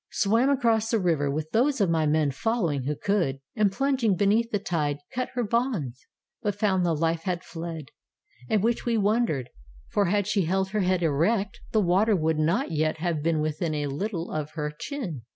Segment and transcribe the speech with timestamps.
[0.09, 4.49] Swam across the river, with those of my men following who could, and, plunging beneath
[4.49, 6.07] the tide, cut her bonds.
[6.41, 7.89] But found the life had fled,
[8.49, 9.51] at which we wondered;
[9.91, 13.75] for had she held her head erect the water would not yet have been within
[13.75, 15.21] a little of her chin.